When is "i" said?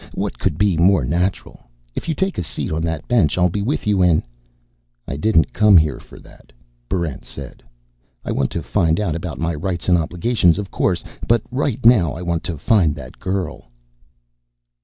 5.07-5.15, 8.25-8.31, 12.13-12.23